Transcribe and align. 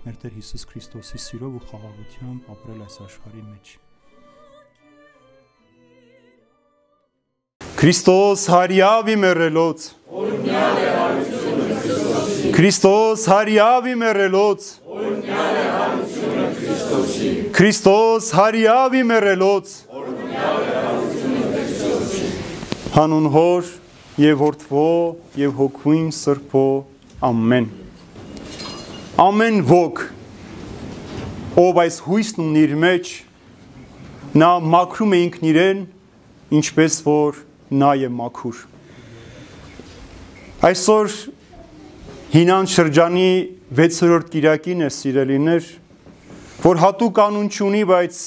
մեր 0.00 0.16
Տեր 0.20 0.34
Հիսուս 0.38 0.62
Քրիստոսի 0.70 1.18
սիրով 1.20 1.56
ու 1.58 1.62
խաղաղությամբ 1.68 2.46
ապրել 2.54 2.84
այս 2.86 2.94
աշխարհի 3.04 3.42
մեջ։ 3.44 3.72
Քրիստոս 7.80 8.44
հարիավի 8.52 9.16
մերելոց 9.20 9.84
Օրհնյալ 10.20 10.80
է 10.80 10.88
հարությունը 10.94 11.76
Քրիստոսի 11.80 12.52
Քրիստոս 12.56 13.26
հարիավի 13.32 13.94
մերելոց 14.04 14.66
Օրհնյալ 14.96 15.60
է 15.60 15.66
հարությունը 15.76 16.48
Քրիստոսի 16.60 17.32
Քրիստոս 17.60 18.30
հարիավի 18.40 19.02
մերելոց 19.12 19.74
Օրհնյալ 20.00 20.64
է 20.68 20.80
Հանուն 22.96 23.28
հոր 23.36 23.74
եւ 24.20 24.40
որդվո 24.44 24.88
եւ 25.40 25.60
հոգույն 25.60 26.08
սրբո 26.20 26.66
ամեն 27.30 27.70
ամեն 29.20 29.58
ոգ 29.68 29.98
ով 31.60 31.78
այս 31.82 31.96
հույսն 32.06 32.42
ունի 32.46 32.60
իր 32.64 32.74
մեջ 32.84 33.10
նա 34.40 34.50
մաքրում 34.74 35.12
է 35.12 35.18
ինքն 35.26 35.48
իրեն 35.50 35.82
ինչպես 36.60 36.96
որ 37.04 37.40
նա 37.82 37.90
է 38.06 38.08
մաքուր 38.20 38.62
այսօր 40.70 41.16
հինան 42.36 42.70
շրջանի 42.74 43.30
6-րդ 43.80 44.30
Կիրակին 44.32 44.84
է 44.86 44.88
սիրելիներ 44.96 45.68
որ 46.64 46.80
հատուկ 46.84 47.20
անուն 47.24 47.50
չունի 47.50 47.82
բայց 47.90 48.22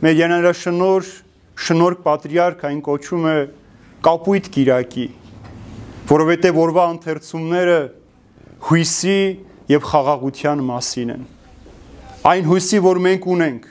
մեր 0.00 0.18
յանարաշնոր 0.24 1.12
շնորհ 1.60 1.96
պատրիարք 2.06 2.66
այն 2.70 2.82
կոչում 2.86 3.24
է 3.30 3.36
կապույտ 4.00 4.46
Կիրակի, 4.54 5.06
որովհետև 6.08 6.60
օրվա 6.62 6.84
ընթերցումները 6.94 7.78
հույսի 8.70 9.16
եւ 9.70 9.84
խաղաղության 9.86 10.64
մասին 10.66 11.12
են։ 11.14 11.28
Այն 12.30 12.48
հույսի, 12.50 12.78
որ 12.84 12.98
մենք 13.06 13.28
ունենք, 13.34 13.68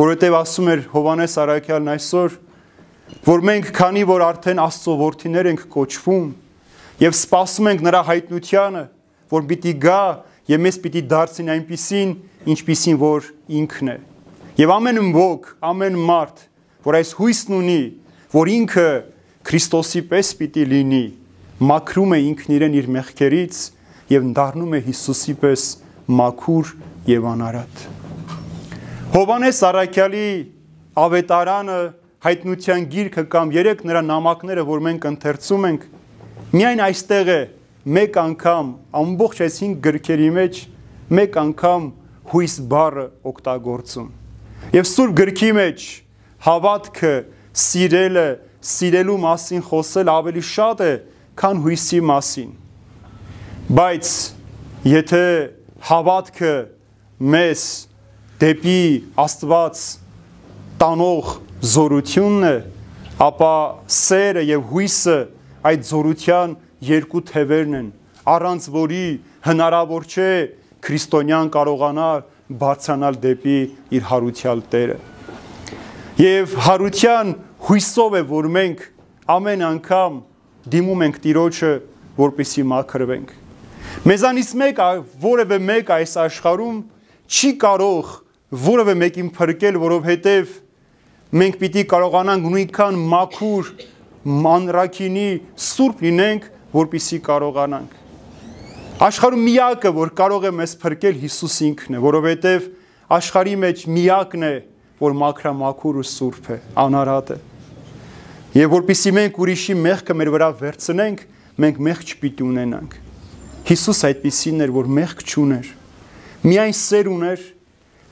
որովհետև 0.00 0.36
ասում 0.38 0.68
էր 0.70 0.82
Հովանես 0.94 1.34
Արաքյալն 1.42 1.90
այսօր, 1.94 2.36
որ 3.26 3.42
մենք 3.50 3.70
քանի 3.76 4.04
որ 4.10 4.24
արդեն 4.30 4.62
Աստծո 4.64 4.94
որդիներ 5.00 5.48
ենք 5.50 5.64
կոչվում 5.74 6.28
եւ 7.00 7.16
սպասում 7.16 7.70
ենք 7.70 7.82
նրա 7.88 8.00
հայտնությանը, 8.10 8.84
որ 9.34 9.44
պիտի 9.50 9.74
գա 9.82 10.02
եւ 10.50 10.62
մեզ 10.66 10.78
պիտի 10.84 11.02
դարձին 11.10 11.50
այնպիսին, 11.54 12.14
ինչպիսին 12.54 13.00
որ 13.00 13.28
ինքն 13.60 13.90
է։ 13.90 13.96
Եվ 14.60 14.72
ամեն 14.76 15.02
ոք, 15.14 15.50
ամեն 15.70 15.98
մարդ, 16.10 16.40
որ 16.86 16.98
այս 17.00 17.12
հույսն 17.20 17.56
ունի, 17.60 17.82
որ 18.34 18.50
ինքը 18.54 18.88
Քրիստոսի 19.50 20.02
պես 20.10 20.32
պիտի 20.36 20.64
լինի, 20.70 21.04
մաքրում 21.64 22.12
է 22.12 22.18
ինքն 22.30 22.56
իրեն 22.56 22.74
իր 22.80 22.88
մեղքերից 22.96 23.60
եւ 24.10 24.26
դառնում 24.36 24.74
է 24.74 24.80
Հիսուսի 24.88 25.34
պես 25.40 25.64
մաքուր 26.20 26.72
եւ 27.10 27.26
անարատ։ 27.30 27.84
Հովանես 29.14 29.60
Արաքյալի 29.70 30.26
ավետարանը 31.04 31.78
հայտնության 32.26 32.84
գիրքը 32.92 33.24
կամ 33.32 33.52
երեք 33.54 33.80
նրա 33.88 34.02
նամակները, 34.10 34.64
որ 34.68 34.82
մենք 34.86 35.06
ընթերցում 35.10 35.66
ենք, 35.70 35.86
միայն 36.50 36.82
այստեղ 36.90 37.30
է 37.30 37.40
մեկ 37.96 38.18
անգամ 38.20 38.72
ամբողջ 39.00 39.42
այս 39.46 39.58
5 39.64 39.76
գրքերի 39.86 40.30
մեջ 40.36 40.60
մեկ 41.16 41.38
անգամ 41.40 41.86
հույս 42.30 42.54
բառը 42.70 43.06
օգտագործում։ 43.30 44.08
Եվ 44.76 44.88
Սուրբ 44.90 45.14
գրքի 45.20 45.50
մեջ 45.56 45.86
հավատքը, 46.44 47.14
սիրելը, 47.64 48.26
սիրելու 48.70 49.16
մասին 49.24 49.64
խոսել 49.70 50.12
ավելի 50.12 50.44
շատ 50.50 50.82
է, 50.84 50.92
քան 51.40 51.62
հույսի 51.64 52.00
մասին։ 52.10 52.50
Բայց 53.70 54.08
եթե 54.82 55.26
հավատքը 55.86 56.54
մեզ 57.22 57.60
դեպի 58.40 58.80
Աստված 59.22 59.82
տանող 60.80 61.28
զորությունն 61.70 62.46
է, 62.48 62.56
ապա 63.22 63.52
սերը 63.94 64.42
եւ 64.48 64.64
հույսը 64.72 65.14
այդ 65.70 65.86
զորության 65.86 66.56
երկու 66.88 67.22
թևերն 67.30 67.78
են, 67.78 67.92
առանց 68.34 68.66
որի 68.74 69.04
հնարավոր 69.46 70.08
չէ 70.10 70.30
քրիստոնյան 70.88 71.52
կարողանալ 71.54 72.24
բարձրանալ 72.64 73.20
դեպի 73.22 73.58
իր 73.94 74.08
հարության 74.10 74.64
Տերը։ 74.74 74.96
Եվ 76.18 76.56
հարության 76.66 77.36
հույսով 77.70 78.18
է, 78.18 78.24
որ 78.34 78.50
մենք 78.58 78.82
ամեն 79.38 79.68
անգամ 79.70 80.18
դիմում 80.74 81.06
ենք 81.06 81.22
Տիրոջը, 81.28 81.72
որպեսի 82.18 82.66
մաքրվենք։ 82.74 83.39
Մեզանից 84.00 84.50
մեկ 84.56 84.78
որևէ 85.20 85.56
մեկ 85.60 85.90
այս 85.92 86.12
աշխարհում 86.22 86.76
չի 87.28 87.48
կարող 87.60 88.12
որևէ 88.64 88.94
մեկին 88.96 89.26
փրկել, 89.36 89.76
որովհետև 89.82 90.54
մենք 91.36 91.58
պիտի 91.60 91.82
կարողանանք 91.90 92.46
նույնքան 92.54 92.96
մաքուր 93.10 93.68
մանրակինի 94.46 95.26
սուրբ 95.66 96.00
լինենք, 96.06 96.46
որպիսի 96.78 97.18
կարողանանք։ 97.28 97.98
Աշխարհում 99.04 99.44
միակը, 99.50 99.92
որ 100.00 100.14
կարող 100.16 100.48
է 100.48 100.54
մեզ 100.62 100.74
փրկել 100.80 101.20
Հիսուս 101.20 101.58
ինքն 101.68 102.00
է, 102.00 102.02
որովհետև 102.08 102.72
աշխարհի 103.20 103.54
մեջ 103.68 103.84
միակն 104.00 104.48
է, 104.48 104.54
որ 105.04 105.18
մաքրամաքուր 105.26 106.00
ու 106.00 106.08
սուրբ 106.14 106.50
է, 106.56 106.58
անարատ 106.88 107.36
է։ 107.36 107.38
Եվ 108.64 108.74
որpիսի 108.80 109.14
մենք 109.20 109.44
ուրիշի 109.44 109.78
մեղքը 109.84 110.18
մեր 110.24 110.34
վրա 110.40 110.50
վերցնենք, 110.64 111.24
մենք 111.60 111.86
մեղք 111.90 112.10
չպիտի 112.16 112.48
ունենանք։ 112.48 113.00
Հիսուս 113.68 114.00
այդպիսին 114.08 114.64
էր, 114.64 114.72
որ 114.74 114.88
մեղք 114.96 115.24
չուներ։ 115.26 115.70
Միայն 116.46 116.76
սեր 116.80 117.10
ուներ, 117.10 117.42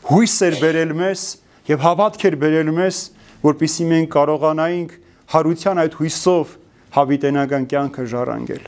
հույս 0.08 0.34
էր 0.48 0.56
բերել 0.62 0.92
մեզ 0.98 1.22
եւ 1.68 1.82
հավատք 1.84 2.26
էր 2.28 2.36
բերել 2.42 2.70
մեզ, 2.78 3.00
որpիսի 3.48 3.86
մենք 3.88 4.12
կարողանայինք 4.14 4.92
հարության 5.32 5.80
այդ 5.84 5.98
հույսով 5.98 6.54
հավիտենական 6.98 7.66
կյանքը 7.72 8.06
ժառանգել։ 8.12 8.62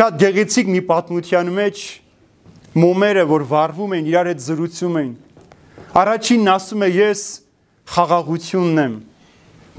Շատ 0.00 0.18
գեղեցիկ 0.20 0.70
մի 0.70 0.80
պատմության 0.90 1.52
մեջ 1.60 1.84
մոմերը, 2.80 3.24
որ 3.30 3.46
վառվում 3.50 3.94
են, 3.98 4.10
իրար 4.10 4.30
հետ 4.30 4.42
զրուցում 4.46 4.98
են։ 5.00 5.12
Առաջինն 6.00 6.50
ասում 6.54 6.84
է 6.86 6.90
ես 6.94 7.22
խաղաղությունն 7.90 8.84
եմ, 8.84 8.94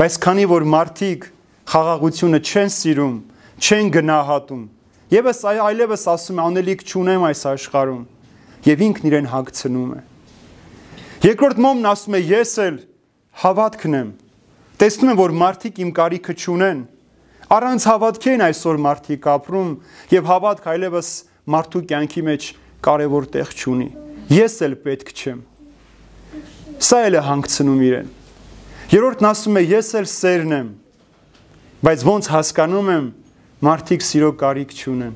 Բայց 0.01 0.15
քանի 0.17 0.45
որ 0.49 0.63
մարդիկ 0.65 1.25
խաղաղությունը 1.69 2.38
չեն 2.41 2.69
սիրում, 2.73 3.17
չեն 3.61 3.89
գնահատում, 3.93 4.61
եւս 5.11 5.41
այլևս 5.51 6.05
ասում 6.11 6.39
է 6.39 6.44
անելիք 6.45 6.83
չունեմ 6.88 7.25
այս 7.27 7.41
աշխարհում, 7.51 8.03
եւ 8.67 8.83
ինքն 8.88 9.09
իրեն 9.11 9.27
հագցնում 9.31 9.91
է։ 9.91 9.99
Երկրորդ 11.27 11.61
մոմն 11.66 11.89
ասում 11.91 12.16
է 12.17 12.22
ես 12.31 12.53
էլ 12.66 12.79
հավատքն 13.41 13.97
եմ։ 14.01 14.09
Տեսնում 14.81 15.11
եմ, 15.11 15.19
որ 15.21 15.35
մարդիկ 15.41 15.81
իմ 15.81 15.91
կարիքը 16.00 16.35
չունեն։ 16.41 16.79
Առանց 17.51 17.85
հավատքի 17.91 18.31
են 18.31 18.45
այսօր 18.47 18.81
մարդիկ 18.88 19.27
ապրում 19.35 19.75
եւ 20.16 20.31
հավատք 20.31 20.71
այլևս 20.71 21.11
մարդու 21.51 21.83
կյանքի 21.91 22.25
մեջ 22.31 22.47
կարևոր 22.88 23.29
տեղ 23.35 23.53
չունի։ 23.61 23.89
Ես 24.31 24.57
էլ 24.66 24.79
պետք 24.88 25.13
չեմ։ 25.21 25.45
Սա 26.81 27.00
էլ 27.11 27.19
է 27.19 27.23
հանգցնում 27.27 27.85
իրեն 27.91 28.09
Երորդն 28.91 29.24
ասում 29.30 29.56
է 29.56 29.62
ես 29.69 29.89
էլ 30.01 30.07
սերն 30.12 30.53
եմ, 30.57 30.69
բայց 31.80 32.01
ոնց 32.03 32.27
հասկանում 32.27 32.89
եմ 32.91 33.06
մարդիկ 33.62 34.04
սիրո 34.06 34.30
կարիք 34.42 34.72
չունեն։ 34.74 35.12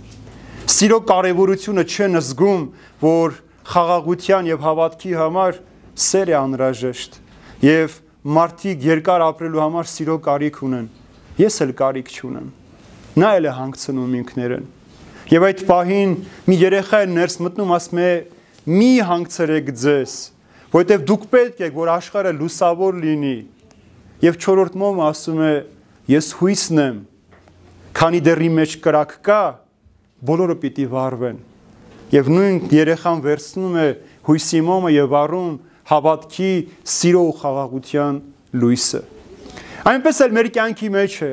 Սիրո 0.69 0.97
կարևորությունը 1.09 1.83
չեն 1.85 2.19
զգում, 2.19 2.65
որ 3.01 3.39
խաղաղության 3.71 4.49
եւ 4.51 4.59
հավատքի 4.65 5.13
համար 5.21 5.57
սեր 6.05 6.29
է 6.29 6.35
անհրաժեշտ 6.39 7.17
եւ 7.65 7.95
մարդիկ 8.37 8.85
երկար 8.89 9.25
ապրելու 9.25 9.63
համար 9.65 9.89
սիրո 9.95 10.17
կարիք 10.29 10.61
ունեն։ 10.69 10.85
Ես 11.41 11.57
էլ 11.65 11.73
կարիք 11.81 12.13
չունեմ։ 12.15 12.47
Նա 13.15 13.31
էլ 13.39 13.49
է 13.49 13.55
հանգցնում 13.55 14.15
ինքներն։ 14.21 14.69
Եվ 15.33 15.47
այդ 15.49 15.65
պահին 15.65 16.15
մի 16.45 16.55
երեխա 16.61 17.01
է 17.01 17.09
ներս 17.15 17.39
մտնում, 17.45 17.75
ասում 17.75 18.01
է՝ 18.05 18.13
«Մի 18.65 18.91
հանգցրեք 19.05 19.67
ձեզ, 19.77 20.13
որովհետև 20.73 21.03
դուք 21.05 21.25
պետք 21.33 21.59
եք, 21.65 21.75
որ 21.75 21.89
աշխարհը 21.95 22.31
լուսավոր 22.39 22.95
լինի, 23.01 23.35
Եվ 24.23 24.37
4-րդ 24.39 24.77
մոմը 24.79 25.03
ասում 25.05 25.39
է 25.43 25.53
ես 26.07 26.27
հույսն 26.39 26.79
եմ, 26.81 26.99
քանի 27.95 28.19
դեռի 28.25 28.49
մեջ 28.59 28.75
կրակ 28.83 29.15
կա, 29.25 29.41
բոլորը 30.27 30.55
պիտի 30.61 30.85
վառվեն։ 30.91 31.37
Եվ 32.15 32.29
նույն 32.35 32.57
երեխան 32.75 33.21
վերցնում 33.25 33.77
է 33.81 33.87
հույսի 34.27 34.61
մոմը 34.67 34.91
եւ 34.95 35.15
առում 35.21 35.53
հավատքի, 35.91 36.51
սիրո 36.95 37.21
ու 37.25 37.35
խաղաղության 37.39 38.19
լույսը։ 38.61 39.01
Այնպես 39.85 40.21
էլ 40.25 40.35
մեր 40.35 40.49
կյանքի 40.55 40.89
մեջ 40.95 41.15
է 41.25 41.31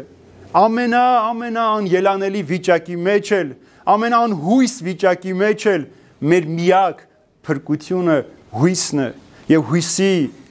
ամենա 0.62 1.02
ամենա 1.32 1.64
անելանելի 1.78 2.42
վիճակի 2.52 2.96
մեջ 3.00 3.32
էլ, 3.38 3.52
ամենա 3.88 4.18
անհույս 4.26 4.74
վիճակի 4.86 5.32
մեջ 5.42 5.66
էլ 5.72 5.86
մեր 6.32 6.48
միակ 6.52 7.00
փրկությունը 7.48 8.16
հույսն 8.60 9.02
է 9.02 9.08
եւ 9.52 9.64
հույսի 9.72 10.10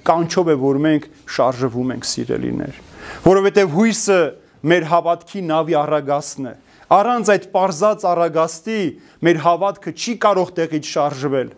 կանչով 0.09 0.49
է 0.51 0.55
որ 0.61 0.79
մենք 0.85 1.05
շարժվում 1.35 1.93
ենք 1.95 2.07
սիրելիներ 2.11 2.79
որովհետեւ 3.27 3.75
հույսը 3.77 4.19
մեր 4.61 4.87
հավատքի 4.91 5.41
նավի 5.51 5.77
առագաստն 5.81 6.51
է 6.51 6.55
Առանց 6.91 7.29
այդ 7.31 7.43
པարզած 7.53 8.01
առագաստի 8.03 8.79
մեր 9.23 9.37
հավատքը 9.45 9.91
չի 9.95 10.13
կարող 10.25 10.49
տեղից 10.57 10.89
շարժվել։ 10.91 11.51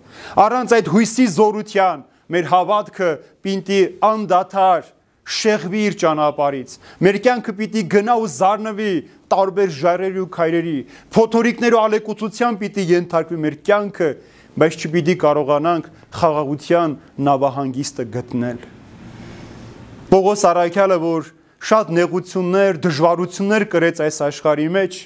Առանց 0.44 0.76
այդ 0.78 0.92
հույսի 0.94 1.26
զորության 1.34 2.04
մեր 2.36 2.50
հավատքը 2.52 3.10
պինտի 3.48 3.80
անդադար 4.10 4.92
շեղվի 5.24 5.82
իր 5.88 5.98
ճանապարից։ 6.04 6.76
Մեր 7.08 7.20
կյանքը 7.26 7.56
պիտի 7.64 7.84
գնա 7.96 8.16
ու 8.22 8.30
զառնվի 8.34 8.94
տարբեր 9.34 9.70
ժայռերի 9.74 10.22
ու 10.22 10.30
քայրերի, 10.38 10.78
փոթորիկներ 11.18 11.74
ու 11.74 11.82
ալեկուցության 11.82 12.58
պիտի 12.62 12.84
ենթարկվի 12.94 13.40
մեր 13.44 13.56
կյանքը, 13.70 14.10
բայց 14.54 14.78
չպիտի 14.84 15.16
կարողանանք 15.24 15.88
խաղաղության 16.20 16.98
նավահանգիստը 17.26 18.06
գտնել։ 18.14 18.60
Պողոս 20.14 20.44
Արաքյալը, 20.54 20.98
որ 21.02 21.32
շատ 21.64 21.92
նեղություններ, 21.96 22.80
դժվարություններ 22.84 23.66
կրեց 23.72 24.02
այս 24.04 24.18
աշխարհի 24.28 24.66
մեջ, 24.78 24.98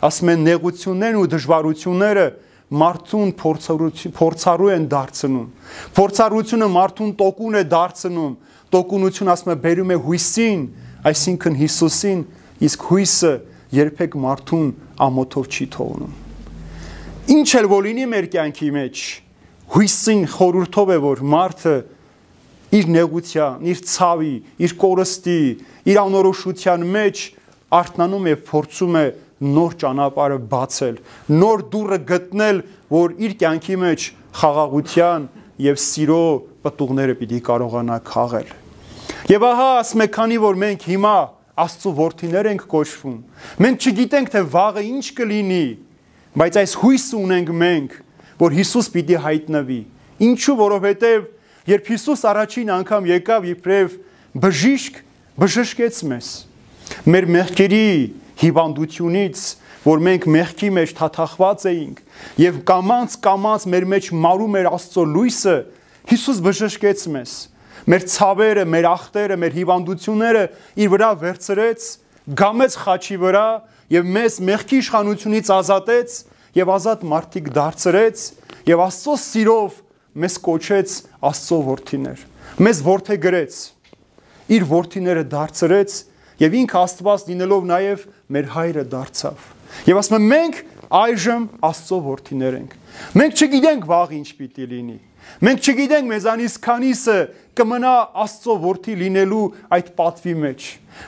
ասում 0.00 0.30
են 0.32 0.46
նեղություններն 0.48 1.18
ու 1.20 1.28
դժվարությունները 1.34 2.26
մարդուն 2.70 3.32
փորձառու 3.36 4.70
են 4.76 4.84
դարձնում։ 4.94 5.46
Փորձառությունը 5.96 6.68
մարդուն 6.70 7.12
տոկուն 7.20 7.58
է 7.60 7.62
դարձնում։ 7.74 8.34
Տոկունություն 8.70 9.30
ասում 9.34 9.50
է 9.50 9.56
բերում 9.64 9.90
է 9.90 9.96
հույսին, 10.06 10.60
այսինքն 11.10 11.56
Հիսուսին, 11.60 12.20
իսկ 12.70 12.84
հույսը 12.90 13.32
երբեք 13.74 14.14
մարդուն 14.24 14.68
ամոթով 15.10 15.48
չի 15.50 15.66
թողնում։ 15.74 16.12
Ինչ 17.34 17.48
էլ 17.60 17.66
որ 17.70 17.82
լինի 17.90 18.06
մեր 18.10 18.28
կյանքի 18.30 18.70
մեջ, 18.76 19.02
հույսին 19.74 20.22
խորուրդով 20.30 20.92
է 20.94 20.98
որ 21.04 21.24
մարդը 21.34 21.74
իր 22.70 22.88
նեղության, 22.94 23.66
իր 23.70 23.82
ցավի, 23.90 24.34
իր 24.62 24.74
կորստի, 24.78 25.42
իր 25.90 25.98
անորոշության 26.04 26.86
մեջ 26.94 27.24
արթնանում 27.80 28.30
է 28.30 28.34
փորձում 28.50 28.96
է 29.00 29.04
նոր 29.40 29.76
ճանապարհը 29.80 30.38
բացել, 30.50 30.96
նոր 31.32 31.62
դուռը 31.72 31.98
գտնել, 32.10 32.58
որ 32.92 33.14
իր 33.24 33.36
կյանքի 33.40 33.76
մեջ 33.80 34.06
խաղաղության 34.40 35.28
եւ 35.64 35.80
սիրո 35.80 36.24
պտուղները 36.64 37.14
պիտի 37.20 37.40
կարողանա 37.46 37.98
քաղել։ 38.10 38.50
Եվ 39.30 39.46
ահա 39.50 39.68
ասում 39.80 40.04
է, 40.04 40.08
քանի 40.16 40.38
որ 40.44 40.60
մենք 40.60 40.86
հիմա 40.90 41.16
Աստծո 41.60 41.90
որդիներ 41.98 42.46
ենք 42.50 42.62
կոչվում, 42.70 43.16
մենք 43.60 43.86
չգիտենք 43.90 44.30
թե 44.32 44.40
վաղը 44.54 44.84
ինչ 44.86 45.06
կլինի, 45.18 45.64
բայց 46.40 46.56
այս 46.60 46.74
հույսը 46.80 47.18
ունենք 47.20 47.50
մենք, 47.60 47.96
որ 48.40 48.54
Հիսուս 48.56 48.88
պիտի 48.94 49.18
հայտնվի։ 49.26 49.80
Ինչու, 50.30 50.56
որովհետև 50.60 51.26
երբ 51.70 51.90
Հիսուս 51.90 52.24
առաջին 52.30 52.72
անգամ 52.78 53.08
եկավ 53.10 53.48
իբրև 53.50 53.98
բժիշկ, 54.40 55.00
բժշկեց 55.40 55.98
մեզ։ 56.10 56.26
Մեր 57.08 57.26
մեղքերի 57.32 57.84
հիվանդությունից, 58.40 59.44
որ 59.86 60.02
մենք 60.04 60.26
մեղքի 60.34 60.68
մեջ 60.76 60.90
թաթախված 60.98 61.64
էինք 61.70 62.02
եւ 62.42 62.58
կամանց 62.68 63.14
կամանց 63.24 63.64
մեր 63.72 63.86
մեջ 63.92 64.10
մարում 64.26 64.58
էր 64.60 64.68
Աստծո 64.70 65.04
լույսը, 65.14 65.54
Հիսուս 66.10 66.42
բժշկեց 66.44 67.06
մեզ։ 67.14 67.32
Մեր 67.88 68.04
ցավերը, 68.12 68.66
մեր 68.74 68.88
ախտերը, 68.90 69.40
մեր 69.40 69.56
հիվանդությունները 69.56 70.44
իր 70.84 70.92
վրա 70.92 71.10
վերցրեց, 71.24 71.88
գամեց 72.40 72.78
խաչի 72.84 73.18
վրա 73.24 73.46
եւ 73.96 74.12
մեզ 74.20 74.38
մեղքի 74.50 74.80
իշխանությունից 74.84 75.52
ազատեց 75.56 76.20
եւ 76.60 76.72
ազատ 76.76 77.04
մարդիկ 77.16 77.52
դարձրեց 77.56 78.24
եւ 78.68 78.84
Աստծո 78.90 79.18
սիրով 79.24 79.82
մեզ 80.20 80.40
կոչեց 80.44 80.96
Աստծո 81.30 81.60
որդիներ։ 81.70 82.24
Մեզ 82.60 82.82
որդեգրեց։ 82.90 83.60
Իր 84.50 84.66
որդիները 84.70 85.24
դարձրեց 85.30 85.96
եւ 86.40 86.56
ինքը 86.60 86.80
Աստված 86.80 87.26
լինելով 87.30 87.68
նաեւ 87.70 88.04
մեր 88.34 88.50
հայրը 88.54 88.84
դարձավ։ 88.94 89.46
Եվ 89.90 90.00
ասում 90.00 90.16
եմ 90.16 90.30
մենք 90.30 90.60
այժմ 91.00 91.44
Աստծո 91.70 91.98
որդիներ 92.06 92.56
ենք։ 92.60 92.74
Մենք 93.20 93.40
չգիտենք 93.40 93.86
վաղ 93.90 94.14
ինչ 94.16 94.28
պիտի 94.40 94.66
լինի։ 94.70 94.98
Մենք 95.40 95.66
չգիտենք 95.70 96.10
մեզանից 96.10 96.54
քանիսը 96.64 97.16
կմնա 97.60 97.92
Աստծո 98.24 98.56
որդի 98.64 98.94
լինելու 99.00 99.42
այդ 99.76 99.90
պատվի 100.00 100.34
մեջ։ 100.44 100.66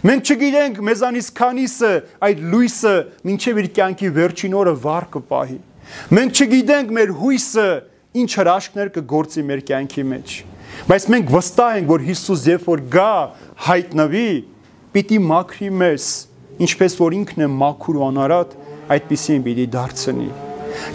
Մենք 0.08 0.30
չգիտենք 0.32 0.80
մեզանից 0.88 1.30
քանիսը 1.40 1.92
այդ 2.28 2.44
լույսը 2.52 2.94
մինչև 3.28 3.60
իր 3.62 3.68
կյանքի 3.80 4.12
վերջին 4.20 4.56
օրը 4.62 4.74
վառ 4.84 5.08
կպահի։ 5.16 5.58
Մենք 6.18 6.42
չգիտենք 6.42 6.94
մեր 7.00 7.14
հույսը 7.22 7.68
ինչ 8.22 8.30
հրաշքներ 8.38 8.92
կգործի 8.98 9.46
մեր 9.48 9.64
կյանքի 9.72 10.04
մեջ։ 10.12 10.36
Բայց 10.88 11.06
մենք 11.12 11.32
վստահ 11.32 11.76
ենք, 11.78 11.90
որ 11.92 12.04
Հիսուս 12.08 12.44
երբ 12.52 12.68
որ 12.72 12.82
գա 12.92 13.12
հայտնվի, 13.66 14.30
պիտի 14.92 15.18
մաքրի 15.32 15.70
մեզ, 15.82 16.06
ինչպես 16.66 16.96
որ 17.00 17.16
ինքն 17.18 17.44
է 17.46 17.48
մաքուր 17.52 17.98
ու 18.00 18.06
անարատ, 18.08 18.56
այդպեսին 18.92 19.44
պիտի 19.46 19.66
դարձնի։ 19.72 20.28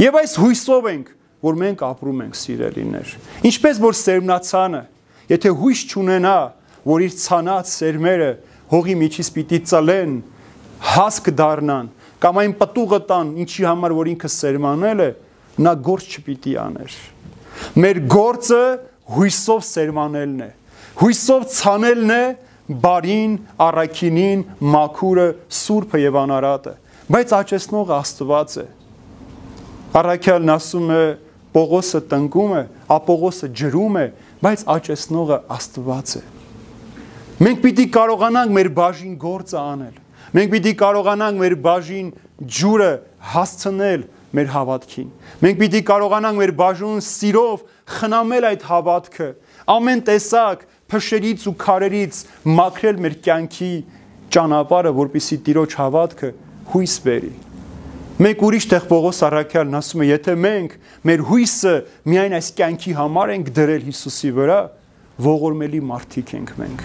Եվ 0.04 0.18
այս 0.22 0.36
հույսով 0.42 0.90
ենք, 0.92 1.12
որ 1.48 1.60
մենք 1.62 1.84
ապրում 1.88 2.24
ենք 2.28 2.38
սիրելիներ։ 2.38 3.14
Ինչպես 3.48 3.82
որ 3.84 3.98
սերմնացանը, 3.98 4.82
եթե 5.32 5.54
հույս 5.62 5.84
չունենա, 5.88 6.38
որ 6.88 7.06
իր 7.08 7.16
ցանած 7.22 7.72
սերմերը 7.78 8.32
հողի 8.72 8.96
միջից 9.02 9.30
պիտի 9.38 9.60
ծլեն, 9.72 10.18
հասկ 10.98 11.30
դառնան, 11.38 11.90
կամ 12.22 12.42
այն 12.42 12.54
պտուղը 12.58 13.00
տան, 13.12 13.32
ինչի 13.44 13.66
համար 13.68 13.96
որ 13.98 14.10
ինքը 14.14 14.30
սերմանել 14.34 15.04
է, 15.04 15.10
նա 15.62 15.74
գործ 15.88 16.18
չպիտի 16.18 16.54
աներ։ 16.64 16.98
Մեր 17.82 18.00
գործը 18.14 18.64
հույսով 19.16 19.62
սերմանելն 19.68 20.42
է։ 20.44 20.50
Հույսով 20.98 21.46
ցանելն 21.54 22.14
է 22.18 22.24
բարին, 22.68 23.36
առաքինին, 23.64 24.42
մաքուրը, 24.76 25.28
սուրբը 25.58 26.02
եւ 26.04 26.18
անարատը, 26.24 26.74
բայց 27.16 27.34
աճեցնողը 27.38 27.96
Աստված 27.98 28.56
է։ 28.58 28.66
Առաքյալն 29.98 30.54
ասում 30.58 30.90
է 30.98 31.04
Պողոսը 31.58 32.02
տնկում 32.12 32.52
է, 32.58 32.64
Ապողոսը 32.98 33.48
ջրում 33.58 33.96
է, 33.98 34.08
բայց 34.44 34.66
աճեցնողը 34.76 35.38
Աստված 35.56 36.12
է։ 36.20 36.24
Մենք 37.38 37.64
պիտի 37.64 37.86
կարողանանք 37.94 38.54
մեր 38.58 38.70
բաժին 38.78 39.16
գործը 39.22 39.58
անել։ 39.62 39.96
Մենք 40.38 40.52
պիտի 40.54 40.74
կարողանանք 40.82 41.42
մեր 41.42 41.56
բաժին 41.68 42.08
ջուրը 42.58 42.92
հասցնել 43.32 44.06
մեր 44.36 44.50
հավատքին։ 44.54 45.10
Մենք 45.44 45.60
պիտի 45.62 45.82
կարողանանք 45.88 46.42
մեր 46.42 46.54
բաժուն 46.60 47.04
սիրով 47.08 47.64
խնամել 47.98 48.48
այդ 48.52 48.66
հավատքը։ 48.68 49.30
Ամեն 49.78 50.04
տեսակ 50.08 50.66
փշերից 50.92 51.48
ու 51.48 51.56
քարերից 51.64 52.22
մաքրել 52.58 53.02
մեր 53.08 53.16
կյանքի 53.28 53.72
ճանապարհը, 54.38 54.94
որպիսի 54.98 55.38
Տիրոջ 55.48 55.76
հավատքը 55.80 56.32
հույս 56.74 56.96
բերի։ 57.08 57.34
Մեկ 58.18 58.44
ուրիշ 58.48 58.66
տեղ 58.72 58.86
Պողոս 58.90 59.20
Արաքյալն 59.28 59.78
ասում 59.78 60.02
է, 60.02 60.06
եթե 60.10 60.34
մենք 60.42 60.72
մեր 61.06 61.24
հույսը 61.28 61.74
միայն 62.12 62.36
այս 62.38 62.48
կյանքի 62.58 62.94
համար 62.98 63.34
ենք 63.36 63.52
դրել 63.58 63.84
Հիսուսի 63.88 64.32
վրա, 64.38 64.58
ողորմելի 65.28 65.82
մարդիկ 65.92 66.34
ենք 66.38 66.54
մենք։ 66.58 66.82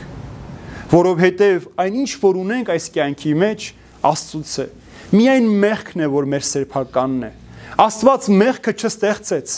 Որովհետև 0.92 1.66
այնինչ 1.87 2.11
որ 2.22 2.38
ունենք 2.42 2.72
այս 2.76 2.88
կյանքի 2.92 3.32
մեջ 3.42 3.68
Աստծուց 4.12 4.52
է։ 4.61 4.66
Միայն 5.12 5.49
մեղքն 5.62 6.04
է, 6.04 6.07
որ 6.12 6.28
մեր 6.33 6.47
սերբականն 6.49 7.25
է։ 7.26 7.33
Աստված 7.83 8.28
մեղքը 8.42 8.73
չստեղծեց։ 8.81 9.57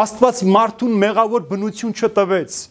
Աստված 0.00 0.40
մարդուն 0.54 0.94
մեղավոր 1.04 1.44
բնություն 1.50 1.92
չտվեց 1.98 2.62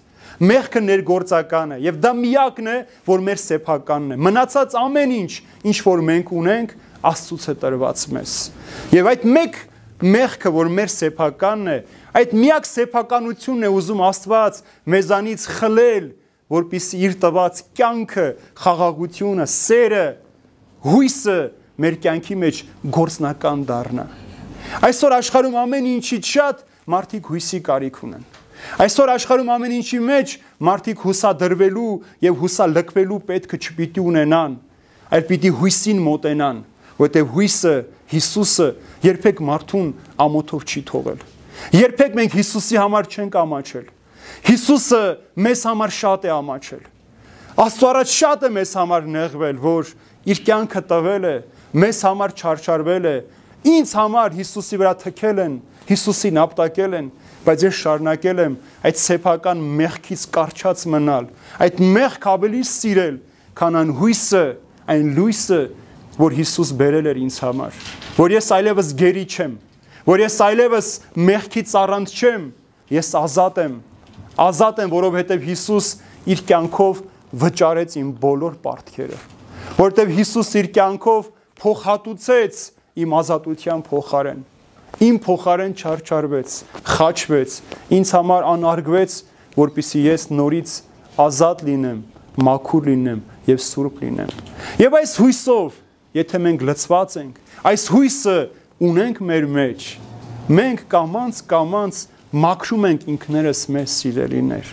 մեղքը 0.42 0.82
ներգործական 0.84 1.76
է 1.76 1.78
եւ 1.84 2.00
դա 2.02 2.12
միակն 2.18 2.70
է, 2.70 2.78
որ 3.06 3.24
մեր 3.28 3.42
սեփականն 3.44 4.16
է։ 4.16 4.18
Մնացած 4.28 4.76
ամեն 4.80 5.14
ինչ, 5.20 5.34
ինչ 5.70 5.78
որ 5.86 6.04
մենք 6.10 6.34
ունենք, 6.40 6.74
Աստծուց 7.04 7.46
է 7.52 7.54
տրված 7.60 8.04
մեզ։ 8.16 8.34
Եվ 8.96 9.08
այդ 9.12 9.24
մեկ 9.36 9.58
մեղքը, 10.14 10.52
որ 10.56 10.70
մեր 10.78 10.92
սեփականն 10.94 11.72
է, 11.74 11.78
այդ 12.20 12.36
միակ 12.40 12.70
սեփականությունն 12.70 13.68
է 13.68 13.72
ուզում 13.74 14.04
Աստված 14.08 14.62
մեզանից 14.94 15.46
խլել, 15.58 16.08
որpիսի 16.54 17.02
իր 17.04 17.18
տված 17.24 17.60
կյանքը, 17.76 18.28
խաղաղությունը, 18.64 19.48
սերը, 19.54 20.06
հույսը 20.88 21.40
մեր 21.82 21.98
կյանքի 22.04 22.38
մեջ 22.44 22.62
գործնական 22.98 23.64
դառնա։ 23.70 24.06
Այսօր 24.88 25.16
աշխարհում 25.18 25.58
ամեն 25.64 25.90
ինչից 25.94 26.30
շատ 26.34 26.62
մարդիկ 26.94 27.32
հույսի 27.34 27.60
կարիք 27.68 27.98
ունեն։ 28.08 28.28
Այսօր 28.84 29.12
աշխարհում 29.14 29.50
ամեն 29.54 29.74
ինչի 29.80 30.00
մեջ 30.08 30.36
մարդիկ 30.64 31.02
հուսադրվելու 31.04 31.90
եւ 32.24 32.38
հուսալքվելու 32.44 33.20
պետքը 33.28 33.60
չպիտի 33.64 34.04
ունենան, 34.04 34.54
այլ 35.14 35.26
պիտի 35.30 35.52
հույսին 35.60 36.00
մոտենան, 36.04 36.62
որտեղ 37.04 37.28
հույսը 37.34 37.76
Հիսուսը 38.14 38.66
երբեք 39.04 39.40
մարդուն 39.48 39.88
ամոթով 40.22 40.66
չի 40.70 40.82
թողել։ 40.90 41.22
Երբեք 41.74 42.18
մենք 42.20 42.36
Հիսուսի 42.38 42.78
համար 42.78 43.08
չենք 43.10 43.38
ամաչել։ 43.42 43.86
Հիսուսը 44.50 45.02
մեզ 45.48 45.64
համար 45.70 45.94
շատ 45.98 46.28
է 46.28 46.32
ամաչել։ 46.34 46.84
Աստծո 47.64 47.90
առաջ 47.90 48.14
շատ 48.14 48.44
է 48.44 48.52
մեզ 48.58 48.74
համար 48.80 49.10
նեղվել, 49.14 49.58
որ 49.64 49.92
իր 50.34 50.42
կյանքը 50.48 50.82
տվել 50.94 51.28
է, 51.30 51.36
մեզ 51.74 52.00
համար 52.08 52.34
չարչարվել 52.38 53.08
է, 53.10 53.18
ինձ 53.74 53.94
համար 53.98 54.36
Հիսուսի 54.38 54.80
վրա 54.82 54.94
թքել 55.04 55.40
են, 55.44 55.54
Հիսուսին 55.84 56.40
ապտակել 56.44 56.94
են, 57.00 57.08
բայց 57.44 57.64
ես 57.66 57.80
շարունակել 57.84 58.42
եմ 58.44 58.54
այդ 58.88 59.00
սեփական 59.04 59.64
մեղքից 59.80 60.22
կարճած 60.36 60.84
մնալ, 60.94 61.26
այդ 61.66 61.82
մեղք 61.98 62.28
ավելի 62.34 62.62
սիրել, 62.70 63.18
քան 63.60 63.80
այն 63.82 63.92
հույսը, 64.00 64.44
այն 64.94 65.10
լույսը, 65.18 65.62
որ 66.20 66.36
Հիսուս 66.40 66.72
բերել 66.80 67.10
էր 67.12 67.20
ինձ 67.24 67.38
համար, 67.44 67.82
որ 68.20 68.36
ես 68.38 68.48
այլևս 68.58 68.90
գերի 69.02 69.26
չեմ, 69.34 69.54
որ 70.08 70.24
ես 70.24 70.38
այլևս 70.48 70.90
մեղքից 71.32 71.76
առանց 71.84 72.14
չեմ, 72.14 72.48
ես 72.94 73.10
ազատ 73.24 73.62
եմ, 73.64 73.78
ազատ 74.44 74.82
եմ, 74.84 74.94
որովհետև 74.94 75.48
Հիսուս 75.50 75.88
իր 76.34 76.44
կյանքով 76.48 77.00
վճարեց 77.44 77.96
իմ 78.04 78.10
բոլոր 78.24 78.58
պարտքերը, 78.64 79.20
որովհետև 79.80 80.14
Հիսուս 80.20 80.52
իր 80.62 80.70
կյանքով 80.78 81.32
փոխհատուցեց 81.64 82.64
իմ 83.04 83.14
ազատության 83.24 83.86
փոխարեն 83.88 84.42
իմ 85.02 85.18
փոխարեն 85.24 85.74
չարչարվեց, 85.74 86.56
խաչվեց, 86.86 87.54
ինձ 87.98 88.10
համար 88.14 88.46
անարգվեց, 88.52 89.16
որpիսի 89.58 90.02
ես 90.06 90.26
նորից 90.38 90.74
ազատ 91.24 91.64
լինեմ, 91.68 92.02
մաքուր 92.46 92.90
լինեմ 92.90 93.24
եւ 93.50 93.64
սուրբ 93.64 94.04
լինեմ։ 94.04 94.36
Եվ 94.84 94.98
այս 95.00 95.16
հույսով, 95.24 95.80
եթե 96.20 96.42
մենք 96.46 96.66
լծված 96.70 97.16
ենք, 97.24 97.42
այս 97.74 97.86
հույսը 97.94 98.38
ունենք 98.90 99.22
մեր 99.34 99.48
մեջ, 99.58 99.88
մենք 100.54 100.86
կամանց 100.94 101.42
կամանց 101.54 102.04
մաքրում 102.44 102.86
ենք 102.90 103.08
ինքներս 103.14 103.64
մեզ 103.74 103.98
սիրելիներ, 104.04 104.70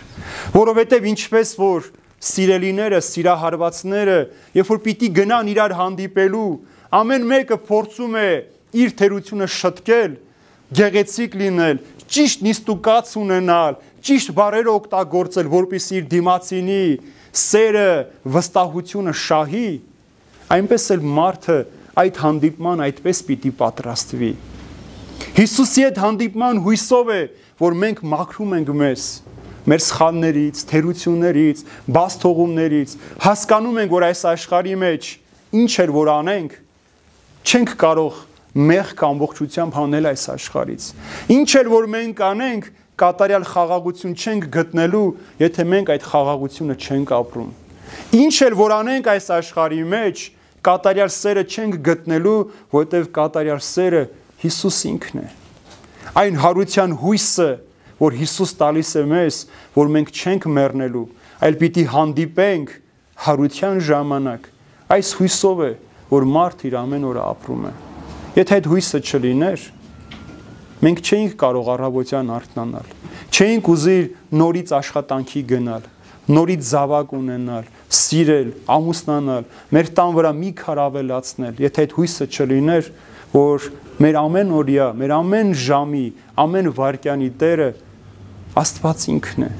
որովհետև 0.53 1.09
ինչպես 1.11 1.51
որ 1.61 1.89
սիրելիները, 2.21 2.99
սիրահարվածները, 3.05 4.17
երբ 4.57 4.71
որ 4.71 4.79
պիտի 4.85 5.09
գնան 5.17 5.51
իրար 5.51 5.75
հանդիպելու, 5.77 6.49
ամեն 6.91 7.27
մեկը 7.31 7.57
փորձում 7.67 8.15
է 8.19 8.29
իր 8.81 8.93
թերությունը 8.99 9.47
շտկել, 9.55 10.13
գեղեցիկ 10.75 11.37
լինել, 11.41 11.79
ճիշտ 12.11 12.43
նիստուկաց 12.47 13.11
ունենալ, 13.21 13.77
ճիշտ 14.07 14.31
բարերը 14.35 14.71
օգտագործել, 14.71 15.51
որպեսզի 15.51 15.97
իր 16.01 16.05
դիմացինի 16.11 16.85
սերը, 17.41 17.89
վստահությունը 18.35 19.13
շահի, 19.21 19.69
այնպես 20.51 20.87
էլ 20.95 21.05
մարդը 21.19 21.57
այդ 22.01 22.21
հանդիպման 22.25 22.83
այդպես 22.87 23.21
պիտի 23.27 23.51
պատրաստվի։ 23.61 24.31
Հիսուսի 25.37 25.85
այդ 25.87 26.01
հանդիպման 26.01 26.61
հույսով 26.65 27.11
է, 27.15 27.21
որ 27.61 27.77
մենք 27.81 28.01
մաքրում 28.11 28.55
ենք 28.57 28.71
մեզ 28.81 29.05
մեր 29.61 29.81
սխալներից, 29.85 30.61
թերություններից, 30.71 31.59
բաց 31.93 32.15
թողումներից, 32.23 32.93
հասկանում 33.21 33.79
ենք, 33.83 33.91
որ 33.93 34.05
այս 34.07 34.21
աշխարհի 34.31 34.75
մեջ 34.81 35.09
ինչ 35.61 35.71
էր 35.83 35.91
որ 35.93 36.09
անենք, 36.15 36.55
չենք 37.41 37.73
կարող 37.81 38.19
մեղք 38.71 39.01
ամբողջությամբ 39.07 39.75
հանել 39.79 40.07
այս 40.11 40.23
աշխարից։ 40.35 40.85
Ինչ 41.31 41.49
էլ 41.61 41.69
որ 41.71 41.87
մենք 41.95 42.21
անենք, 42.27 42.65
կատարյալ 43.01 43.45
խաղաղություն 43.49 44.13
չենք 44.13 44.47
գտնելու, 44.55 45.07
եթե 45.41 45.65
մենք 45.71 45.91
այդ 45.95 46.07
խաղաղությունը 46.11 46.75
չենք 46.81 47.13
ապրում։ 47.17 47.51
Ինչ 48.21 48.35
էլ 48.45 48.55
որ 48.61 48.73
անենք 48.77 49.09
այս 49.11 49.27
աշխարհի 49.37 49.81
մեջ, 49.91 50.23
կատարյալ 50.67 51.11
սերը 51.15 51.43
չենք 51.47 51.77
գտնելու, 51.87 52.37
որովհետև 52.75 53.07
կատարյալ 53.15 53.61
սերը 53.71 54.03
Հիսուս 54.41 54.77
ինքն 54.91 55.21
է։ 55.21 55.27
Այն 56.21 56.37
հարության 56.41 56.93
հույսը, 57.01 57.49
որ 58.01 58.15
Հիսուս 58.21 58.53
տալիս 58.61 58.91
է 58.97 59.03
մեզ, 59.11 59.39
որ 59.77 59.91
մենք 59.95 60.11
չենք 60.11 60.47
մեռնելու, 60.57 61.03
այլ 61.45 61.57
պիտի 61.61 61.85
հանդիպենք 61.95 62.73
հարության 63.25 63.81
ժամանակ։ 63.89 64.47
Այս 64.91 65.11
հույսով 65.21 65.61
է, 65.61 65.71
որ 66.11 66.25
մարդ 66.27 66.65
իր 66.67 66.75
ամեն 66.81 67.05
օրը 67.07 67.21
ապրում 67.23 67.63
է։ 67.69 67.71
Եթե 68.35 68.57
այդ 68.57 68.67
հույսը 68.71 68.99
չլիներ, 69.07 69.63
մենք 70.81 71.01
չէինք 71.07 71.33
կարող 71.39 71.69
առավոտյան 71.71 72.31
արթնանալ։ 72.35 72.91
Չէինք 73.31 73.69
ուզիր 73.71 74.05
նորից 74.41 74.73
աշխատանքի 74.75 75.41
գնալ, 75.51 75.85
նորից 76.31 76.65
զավակ 76.71 77.13
ունենալ, 77.15 77.69
սիրել, 78.01 78.49
ամուսնանալ, 78.75 79.47
մեր 79.71 79.91
տան 79.97 80.15
վրա 80.17 80.31
մի 80.41 80.51
քար 80.61 80.81
ավելացնել։ 80.85 81.61
Եթե 81.63 81.85
այդ 81.85 81.95
հույսը 81.97 82.27
չլիներ, 82.31 82.91
որ 83.31 83.67
մեր 84.01 84.19
ամեն 84.21 84.53
օրյա, 84.61 84.87
մեր 85.01 85.15
ամեն 85.15 85.51
ժամի, 85.61 86.05
ամեն 86.43 86.71
վարքյանի 86.81 87.29
Տերը 87.41 87.69
Աստված 88.61 89.05
ինքն 89.15 89.45
է։ 89.47 89.51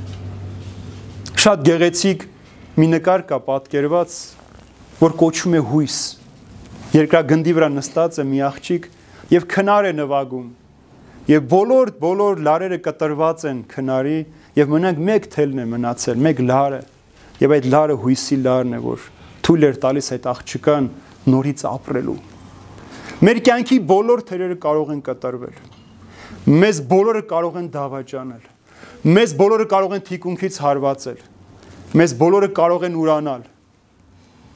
Շատ 1.41 1.61
գեղեցիկ 1.67 2.25
մի 2.81 2.87
նկար 2.91 3.21
կա 3.29 3.37
պատկերված, 3.47 4.17
որ 5.01 5.15
կոչվում 5.21 5.55
է 5.55 5.61
հույս 5.71 5.99
երկրագնդի 6.91 7.51
վրա 7.55 7.67
նստած 7.71 8.17
է 8.19 8.23
մի 8.27 8.39
աղջիկ 8.43 8.87
եւ 9.31 9.43
քնար 9.51 9.85
է 9.87 9.91
նվագում։ 9.95 10.47
Եվ 11.31 11.43
բոլոր 11.51 11.91
բոլոր 12.01 12.39
լարերը 12.47 12.79
կտրված 12.83 13.43
են 13.47 13.59
քնարի 13.71 14.15
եւ 14.57 14.73
մենակ 14.73 14.97
մեկ 15.07 15.27
թելն 15.31 15.61
է 15.61 15.65
մնացել, 15.71 16.17
մեկ 16.25 16.41
լարը։ 16.49 16.81
Եվ 17.41 17.53
այդ 17.55 17.67
լարը 17.71 17.95
հույսի 18.01 18.37
լարն 18.41 18.75
է, 18.75 18.79
որ 18.83 19.05
թույլ 19.47 19.67
էր 19.69 19.79
տալիս 19.85 20.11
այդ 20.17 20.27
աղջկան 20.31 20.89
նորից 21.31 21.63
ապրելու։ 21.71 22.17
Մեր 23.21 23.39
կյանքի 23.47 23.77
բոլոր 23.91 24.23
թերերը 24.27 24.57
կարող 24.65 24.91
են 24.91 25.01
կտրվել։ 25.07 25.61
Մեզ 26.61 26.81
բոլորը 26.91 27.23
կարող 27.31 27.61
են 27.61 27.69
դավաճանել։ 27.71 28.43
Մեզ 29.15 29.35
բոլորը 29.39 29.67
կարող 29.71 29.95
են 29.95 30.03
թիկունքից 30.11 30.59
հարվածել։ 30.65 31.23
Մեզ 32.01 32.17
բոլորը 32.19 32.49
կարող 32.57 32.85
են 32.89 32.99
ուրանալ։ 33.01 33.47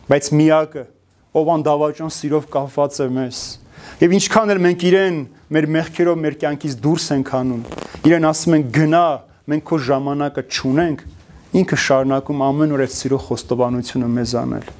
Բայց 0.09 0.29
միակը 0.39 0.85
ով 1.35 1.51
անդավաճան 1.55 2.13
սիրով 2.15 2.45
կապված 2.53 2.99
է 3.03 3.07
մեզ։ 3.15 3.39
Եվ 4.01 4.13
ինչքան 4.15 4.53
էլ 4.55 4.61
մենք 4.65 4.85
իրեն 4.89 5.17
մեր 5.55 5.67
մեղքերով 5.75 6.21
մեր 6.25 6.37
կյանքից 6.41 6.75
դուրս 6.85 7.07
ենք 7.15 7.31
անում, 7.39 7.63
իրեն 8.07 8.27
ասում 8.29 8.55
ենք 8.55 8.69
գնա, 8.75 9.07
մենք 9.51 9.65
քո 9.69 9.79
ժամանակը 9.85 10.43
չունենք, 10.55 11.03
ինքը 11.55 11.79
շարունակում 11.85 12.45
ամեն 12.45 12.75
օր 12.75 12.83
այդ 12.85 12.95
սիրո 12.95 13.19
խոստովանությունը 13.25 14.09
մեզ 14.15 14.33
անել։ 14.41 14.71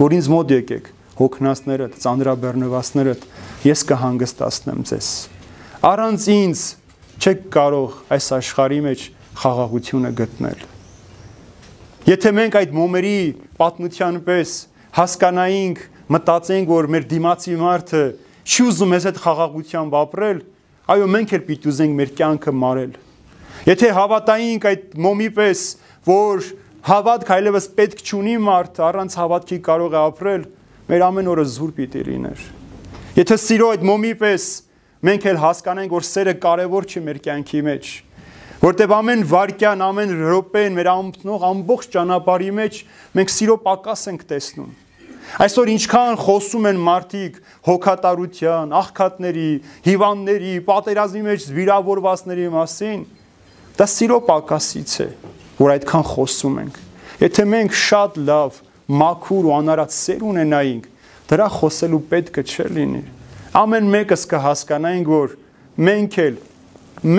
Որ 0.00 0.16
ինձ 0.18 0.28
մոտ 0.34 0.52
եկեք, 0.54 0.90
հոգնածներդ, 1.20 1.96
ծանրաբեռնվածներդ, 2.04 3.24
ես 3.70 3.80
կհանգստացնեմ 3.90 4.84
ձեզ։ 4.90 5.08
Առանց 5.90 6.26
ինձ 6.34 6.62
չեք 7.20 7.40
կարող 7.54 7.96
այս 8.16 8.28
աշխարհի 8.38 8.80
մեջ 8.86 9.02
խաղաղությունը 9.40 10.10
գտնել։ 10.20 10.62
Եթե 12.10 12.30
մենք 12.40 12.56
այդ 12.60 12.70
մոմերի 12.78 13.16
պատմության 13.60 14.20
պես 14.24 14.54
հասկանայինք 14.96 15.82
մտածենք, 16.10 16.70
որ 16.70 16.88
մեր 16.90 17.06
դիմացի 17.10 17.56
մարդը 17.60 18.02
չի 18.50 18.64
ուզում 18.70 18.94
ես 18.96 19.06
այդ 19.10 19.20
խաղաղությամբ 19.24 19.96
ապրել, 20.00 20.40
այո, 20.90 21.06
մենք 21.14 21.34
էլ 21.36 21.44
պիտի 21.46 21.70
ուզենք 21.70 21.94
մեր 22.00 22.12
կյանքը 22.18 22.54
մարել։ 22.60 22.96
Եթե 23.68 23.90
հավատայինք 23.94 24.66
այդ 24.70 24.96
մոմի 25.04 25.28
պես, 25.36 25.62
որ 26.08 26.48
հավատք 26.90 27.30
այլևս 27.36 27.68
պետք 27.76 28.02
չունի 28.08 28.36
մարդ, 28.40 28.80
առանց 28.88 29.16
հավատքի 29.20 29.58
կարող 29.70 29.94
է 29.94 30.00
ապրել, 30.00 30.44
մեր 30.90 31.04
ամեն 31.06 31.30
օրը 31.30 31.44
զուր 31.54 31.72
պիտի 31.76 32.04
լիներ։ 32.10 32.44
Եթե 33.20 33.36
սիրո 33.44 33.70
այդ 33.76 33.86
մոմի 33.90 34.12
պես 34.20 34.46
մենք 35.06 35.26
էլ 35.30 35.40
հասկանենք, 35.44 35.94
որ 35.94 36.06
սերը 36.10 36.34
կարևոր 36.40 36.88
չի 36.90 37.02
մեր 37.06 37.20
կյանքի 37.26 37.60
մեջ, 37.68 37.90
որտեվ 38.60 38.94
ամեն 38.96 39.26
վարքյան, 39.30 39.84
ամեն 39.86 40.14
րոպեն 40.20 40.78
մեր 40.80 40.90
ամբողջ 40.90 41.44
ամբողջ 41.50 41.90
ճանապարհի 41.94 42.50
մեջ 42.60 42.80
մենք 43.20 43.34
սիրո 43.36 43.56
պակաս 43.66 44.06
ենք 44.10 44.24
տեսնում։ 44.30 44.72
Այսօր 45.40 45.70
ինչքան 45.74 46.16
խոսում 46.20 46.66
են 46.70 46.78
մարդիկ 46.84 47.36
հոգատարության, 47.68 48.72
աղքատների, 48.80 49.50
հիվանդների, 49.86 50.54
պատերազմի 50.66 51.22
մեջ 51.26 51.46
վիրավորվածների 51.56 52.48
մասին, 52.54 53.04
դա 53.78 53.86
սիրո 53.94 54.18
պակասից 54.26 54.94
է, 55.04 55.08
որ 55.60 55.74
այդքան 55.76 56.06
խոսում 56.10 56.58
ենք։ 56.64 56.80
Եթե 57.20 57.46
մենք 57.54 57.78
շատ 57.80 58.18
լավ, 58.30 58.58
մաքուր 59.00 59.48
ու 59.50 59.54
անարած 59.60 59.96
սեր 59.96 60.26
ունենայինք, 60.30 60.90
դրա 61.30 61.46
խոսելու 61.60 62.02
պետքը 62.10 62.44
չէ 62.50 62.66
լինի։ 62.80 63.02
Ամեն 63.60 63.90
մեկս 63.94 64.26
կհասկանայինք, 64.30 65.10
որ 65.14 65.36
մենք 65.90 66.18
էլ 66.26 66.40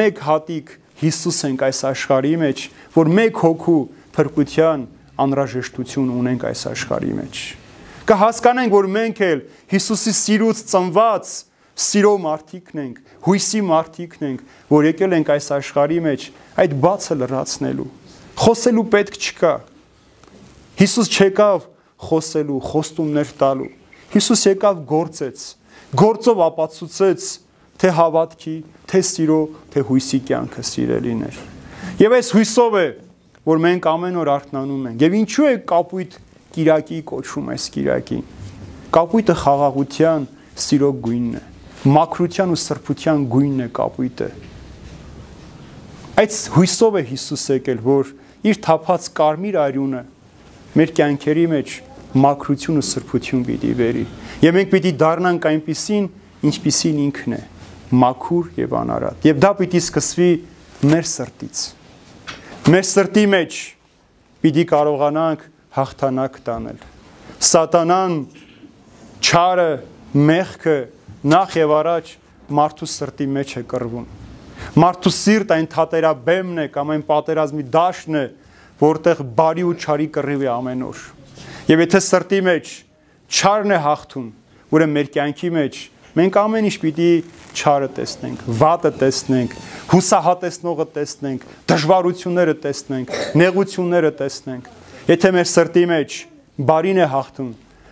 մեկ 0.02 0.22
հատիկ 0.28 0.78
Հիսուս 1.02 1.40
ենք 1.48 1.64
այս 1.66 1.80
աշխարհի 1.90 2.36
մեջ, 2.44 2.66
որ 2.94 3.10
մեկ 3.22 3.42
հոգու 3.42 3.80
փրկության 4.18 4.86
անհրաժեշտություն 5.26 6.14
ունենք 6.22 6.46
այս 6.52 6.68
աշխարհի 6.76 7.16
մեջ 7.18 7.42
կհասկանենք, 8.10 8.74
որ 8.74 8.88
մենք 8.96 9.22
էլ 9.28 9.42
Հիսուսի 9.72 10.14
սիրուց 10.18 10.62
ծնված 10.72 11.34
սիրո 11.82 12.14
մարդիկն 12.22 12.82
ենք, 12.82 12.98
հույսի 13.26 13.62
մարդիկն 13.68 14.26
ենք, 14.28 14.42
որ 14.72 14.88
եկել 14.92 15.16
ենք 15.18 15.32
այս 15.36 15.48
աշխարհի 15.58 16.00
մեջ 16.08 16.26
այդ 16.62 16.74
բացը 16.84 17.18
լրացնելու։ 17.22 17.88
Խոսելու 18.42 18.86
պետք 18.96 19.20
չկա։ 19.22 19.54
Հիսուս 20.82 21.12
չեկավ 21.12 21.66
խոսելու, 22.02 22.60
խոստումներ 22.72 23.32
տալու։ 23.42 23.70
Հիսուս 24.12 24.44
եկավ 24.52 24.82
գործեց, 24.92 25.46
գործով 26.02 26.42
ապացուցեց 26.48 27.28
թե 27.82 27.92
հավատքի, 27.98 28.56
թե 28.92 29.02
սիրո, 29.12 29.42
թե 29.74 29.84
հույսի 29.88 30.20
կյանքը 30.28 30.64
սիրելիներ։ 30.72 31.40
Եվ 32.02 32.16
այս 32.18 32.32
հույսով 32.36 32.76
է, 32.82 32.88
որ 33.52 33.62
մենք 33.66 33.88
ամեն 33.92 34.20
օր 34.22 34.32
արթնանում 34.36 34.84
ենք։ 34.92 35.06
Եվ 35.06 35.16
ինչու 35.22 35.48
է 35.50 35.54
կապույտ 35.72 36.18
Կիրակի 36.56 37.00
կոչվում 37.12 37.52
այս 37.56 37.66
Կիրակին։ 37.76 38.24
Կապույտը 38.92 39.36
խաղաղության, 39.42 40.26
սիրո 40.62 40.90
գույնն 41.06 41.36
է։ 41.40 41.44
Մակրության 41.96 42.52
ու 42.52 42.60
սրբության 42.62 43.22
գույնն 43.32 43.62
է 43.62 43.68
կապույտը։ 43.78 44.28
Այս 46.22 46.40
հույսով 46.56 46.98
է 47.00 47.04
Հիսուս 47.12 47.46
եկել, 47.56 47.80
որ 47.86 48.12
իր 48.52 48.60
թափած 48.66 49.08
կարմիր 49.18 49.58
արյունը 49.62 50.02
մեր 50.82 50.92
կյանքերի 50.98 51.46
մեջ 51.52 51.74
մակրություն 52.22 52.82
ու 52.82 52.86
սրբություն 52.86 53.44
պիտի 53.48 53.72
բերի։ 53.80 54.04
Եվ 54.44 54.58
մենք 54.58 54.72
պիտի 54.72 54.92
դառնանք 55.02 55.48
այնպիսին, 55.52 56.08
ինչպիսին 56.52 57.00
ինքն 57.06 57.36
է, 57.38 57.42
մաքուր 58.02 58.50
եւ 58.60 58.76
անարատ։ 58.82 59.28
Եվ 59.32 59.42
դա 59.46 59.52
պիտի 59.62 59.82
սկսվի 59.82 60.30
մեր 60.92 61.08
սրտից։ 61.12 61.64
Մեր 62.72 62.86
սրտի 62.92 63.26
մեջ 63.32 63.60
պիտի 64.42 64.66
կարողանանք 64.72 65.46
հաղթանակ 65.76 66.40
տանել։ 66.46 66.82
Սատանան 67.52 68.16
չարը, 69.22 69.70
մեղքը 70.32 70.78
նախ 71.32 71.56
եւ 71.62 71.74
առաջ 71.78 72.12
մարդու 72.52 72.90
սրտի 72.92 73.28
մեջ 73.38 73.54
է 73.62 73.64
կռվում։ 73.72 74.10
Մարդու 74.82 75.14
սիրտ 75.16 75.54
այն 75.56 75.68
թատերաբեմն 75.72 76.62
է 76.62 76.66
կամ 76.76 76.92
այն 76.96 77.06
պատերազմի 77.08 77.66
դաշտն 77.76 78.20
է, 78.20 78.26
որտեղ 78.82 79.24
բարի 79.38 79.66
ու 79.70 79.74
չարի 79.82 80.08
կռիվ 80.18 80.44
է 80.46 80.50
ամեն 80.52 80.84
օր։ 80.90 81.06
Եվ 81.72 81.84
եթե 81.86 82.02
սրտի 82.08 82.42
մեջ 82.50 82.74
չարն 83.32 83.72
է 83.72 83.80
հաղթում, 83.86 84.28
ուրեմն 84.76 84.96
մեր 84.98 85.12
կյանքի 85.16 85.52
մեջ 85.56 85.82
մենք 86.12 86.38
ամեն 86.42 86.68
ինչ 86.68 86.76
պիտի 86.82 87.12
չարը 87.56 87.88
տեսնենք, 87.96 88.42
վատը 88.60 88.92
տեսնենք, 89.00 89.54
հուսահատեսնողը 89.92 90.86
տեսնենք, 90.98 91.46
դժվարությունները 91.72 92.56
տեսնենք, 92.66 93.14
նեղությունները 93.40 94.12
տեսնենք։ 94.20 94.68
Եթե 95.12 95.30
մեր 95.36 95.48
սրտի 95.52 95.82
մեջ 95.92 96.14
բարին 96.72 97.00
է 97.02 97.06
հաղթում, 97.12 97.48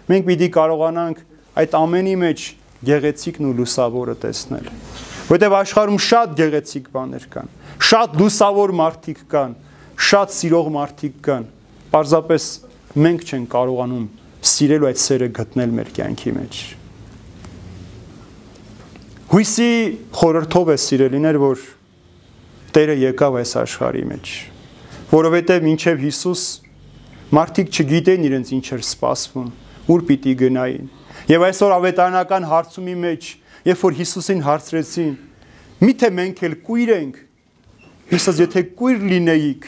մենք 0.07 0.27
պիտի 0.29 0.47
կարողանանք 0.55 1.17
այդ 1.59 1.73
ամենի 1.79 2.13
մեջ 2.21 2.43
գեղեցիկն 2.89 3.47
ու 3.49 3.55
լուսավորը 3.57 4.15
տեսնել։ 4.23 4.69
Որտեւ 5.29 5.55
աշխարհում 5.57 5.99
շատ 6.05 6.37
գեղեցիկ 6.39 6.85
բաներ 6.93 7.25
կան, 7.33 7.49
շատ 7.89 8.15
լուսավոր 8.21 8.73
մարդիկ 8.79 9.19
կան, 9.33 9.57
շատ 10.09 10.35
սիրող 10.37 10.69
մարդիկ 10.77 11.17
կան։ 11.27 11.49
Պարզապես 11.89 12.47
մենք 13.03 13.27
չենք 13.27 13.51
կարողանում 13.57 14.07
սիրելու 14.53 14.89
այդ 14.89 15.01
սերը 15.03 15.29
գտնել 15.39 15.75
մեր 15.75 15.91
կյանքի 15.99 16.33
մեջ։ 16.39 16.61
Հույսի 19.29 19.69
խորհրդով 20.19 20.71
է 20.71 20.79
սիրելիներ, 20.87 21.41
որ 21.43 21.67
Տերը 22.69 22.95
եկավ 23.01 23.35
այս 23.39 23.51
աշխարհի 23.59 24.01
մեջ, 24.07 24.31
որովհետև 25.09 25.63
մինչև 25.65 26.03
Հիսուս 26.05 26.43
մարդիկ 27.29 27.67
չգիտեն 27.69 28.23
իրենց 28.25 28.51
ինչ 28.57 28.65
էր 28.73 28.83
սպասվում, 28.89 29.49
ուր 29.89 30.03
պիտի 30.09 30.33
գնային։ 30.39 30.85
Եվ 31.29 31.43
այսօր 31.45 31.73
ավետարանական 31.75 32.47
հարցումի 32.49 32.95
մեջ, 33.03 33.27
երբ 33.69 33.83
որ 33.85 33.97
Հիսուսին 33.99 34.41
հարցրեցին, 34.47 35.11
միթե 35.85 36.09
մենք 36.19 36.41
էլ 36.49 36.55
կույր 36.65 36.91
ենք, 36.95 37.19
Հիսուս 38.09 38.39
եթե 38.41 38.63
կույր 38.79 39.03
լինեիք, 39.13 39.67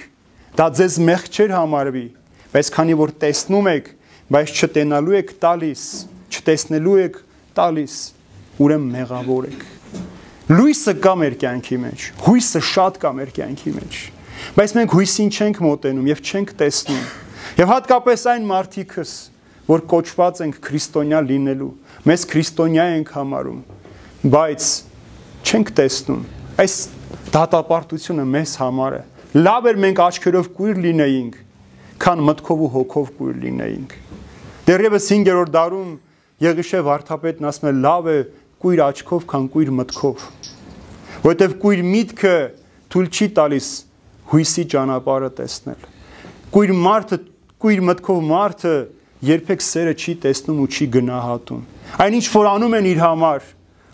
դա 0.58 0.68
ձեզ 0.82 0.98
մեղ 1.06 1.28
չէր 1.30 1.54
համարվի, 1.54 2.06
բայց 2.52 2.72
քանի 2.76 2.96
որ 2.98 3.14
տեսնում 3.22 3.70
եք, 3.72 3.92
բայց 4.32 4.56
չտենալու 4.58 5.18
եք 5.22 5.34
տալիս, 5.46 5.84
չտեսնելու 6.32 6.98
եք 7.06 7.20
տալիս, 7.62 7.96
ուրեմն 8.62 8.96
մեղավոր 8.98 9.50
եք։ 9.52 9.66
Լույսը 10.52 10.94
կա 11.06 11.14
մեր 11.22 11.36
կյանքի 11.46 11.78
մեջ, 11.86 12.06
հույսը 12.26 12.62
շատ 12.72 12.98
կա 13.06 13.12
մեր 13.22 13.34
կյանքի 13.38 13.74
մեջ, 13.78 14.00
բայց 14.58 14.74
մենք 14.82 14.96
հույսին 14.98 15.30
չենք 15.32 15.62
մոտենում 15.68 16.10
եւ 16.12 16.24
չենք 16.26 16.56
տեսնում։ 16.62 17.06
Եվ 17.62 17.70
հատկապես 17.70 18.22
այն 18.32 18.46
մարդիկս, 18.50 19.10
որ 19.68 19.82
կոչված 19.92 20.40
ենք 20.42 20.56
քրիստոնյա 20.66 21.20
լինելու, 21.28 21.68
մեզ 22.10 22.24
քրիստոնյա 22.32 22.86
ենք 22.96 23.12
համարում, 23.14 23.60
բայց 24.34 24.70
չենք 25.46 25.70
տեսնում։ 25.78 26.24
Այս 26.64 26.78
դատապարտությունը 27.36 28.26
մեզ 28.32 28.56
համար 28.64 28.96
է։ 28.98 29.02
Լավ 29.46 29.70
էր 29.70 29.80
մենք 29.86 30.02
աչքերով 30.08 30.50
կույր 30.58 30.82
լինեինք, 30.88 31.38
քան 32.02 32.26
մտքով 32.32 32.64
ու 32.66 32.72
հոգով 32.82 33.12
կույր 33.22 33.38
լինեինք։ 33.46 33.94
Դեռևս 34.72 35.10
5-րդ 35.14 35.54
դարում 35.62 35.92
Եղիշե 36.42 36.82
վարդապետն 36.90 37.50
ասում 37.52 37.70
է 37.70 37.74
լավ 37.78 38.10
է 38.10 38.20
կույր 38.66 38.82
աչքով, 38.90 39.28
քան 39.30 39.50
կույր 39.54 39.76
մտքով։ 39.78 40.26
Որտեվ 41.30 41.54
կույր 41.62 41.84
միտքը 41.92 42.36
թույլ 42.90 43.12
չի 43.12 43.28
տալիս 43.38 43.68
հույսի 44.32 44.66
ճանապարհը 44.74 45.30
տեսնել։ 45.38 45.86
Կույր 46.52 46.74
մարդը, 46.82 47.18
կույր 47.62 47.82
մտքով 47.86 48.20
մարդը 48.26 48.74
երբեք 49.22 49.62
սերը 49.62 49.92
չի 49.94 50.14
տեսնում 50.24 50.62
ու 50.64 50.70
չի 50.74 50.86
գնահատում։ 50.96 51.60
Այնինչ 52.02 52.24
որ 52.34 52.48
անում 52.52 52.76
են 52.80 52.88
իր 52.90 53.02
համար, 53.04 53.44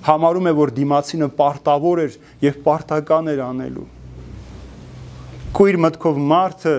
համարում 0.07 0.47
է, 0.47 0.53
որ 0.59 0.71
դիմացինը 0.77 1.27
պարտավոր 1.41 2.01
էր 2.05 2.15
եւ 2.45 2.61
պարտական 2.63 3.27
էր 3.33 3.41
անելու։ 3.43 3.83
Քույր 5.57 5.79
մտքով 5.83 6.21
մարդը 6.31 6.75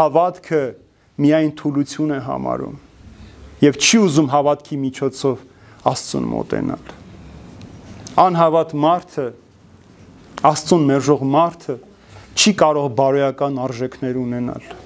հավատքը 0.00 0.62
միայն 1.20 1.54
թուլություն 1.62 2.16
է 2.16 2.20
համարում 2.26 2.76
եւ 3.60 3.78
չի 3.78 4.02
ուզում 4.08 4.34
հավատքի 4.34 4.82
միջոցով 4.88 5.46
Աստծուն 5.90 6.28
մոտենալ։ 6.34 6.92
Անհավատ 8.26 8.76
մարդը 8.82 9.30
Աստծուն 10.50 10.86
մերժող 10.90 11.26
մարդը 11.38 11.80
չի 12.34 12.58
կարող 12.66 12.94
բարոյական 12.98 13.58
արժեքներ 13.68 14.18
ունենալ 14.26 14.79